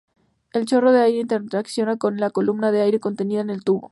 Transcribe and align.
El 0.53 0.65
chorro 0.65 0.91
de 0.91 0.99
aire 1.01 1.19
interacciona 1.19 1.95
con 1.95 2.17
la 2.17 2.31
columna 2.31 2.71
de 2.71 2.81
aire 2.81 2.99
contenida 2.99 3.41
en 3.41 3.51
el 3.51 3.63
tubo. 3.63 3.89